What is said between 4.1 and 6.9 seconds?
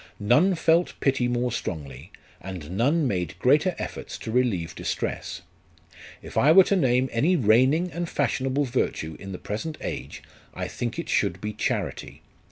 to relieve distress. If I were to